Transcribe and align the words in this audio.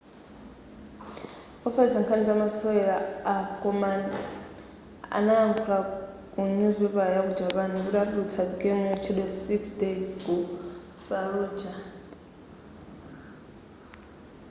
ofalitsa 1.67 1.99
nkhani 2.01 2.23
za 2.29 2.35
masewera 2.41 2.95
a 3.33 3.35
konami 3.61 4.13
analankhula 5.17 5.79
ku 6.31 6.39
nyuzipapala 6.57 7.09
ya 7.15 7.21
ku 7.27 7.31
japan 7.39 7.71
kuti 7.83 7.97
atulutsa 8.03 8.41
game 8.59 8.83
yotchedwa 8.91 9.27
six 9.43 9.61
days 9.81 10.07
ku 10.23 10.35
falluja 11.05 11.71